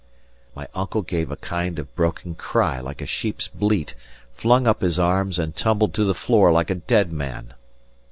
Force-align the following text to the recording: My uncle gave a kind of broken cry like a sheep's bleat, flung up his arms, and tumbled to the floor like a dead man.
My 0.55 0.67
uncle 0.73 1.03
gave 1.03 1.29
a 1.29 1.35
kind 1.35 1.77
of 1.77 1.93
broken 1.93 2.33
cry 2.33 2.79
like 2.79 3.01
a 3.01 3.05
sheep's 3.05 3.47
bleat, 3.49 3.93
flung 4.31 4.65
up 4.65 4.81
his 4.81 4.97
arms, 4.97 5.37
and 5.37 5.55
tumbled 5.55 5.93
to 5.93 6.03
the 6.03 6.15
floor 6.15 6.51
like 6.51 6.71
a 6.71 6.81
dead 6.81 7.13
man. 7.13 7.53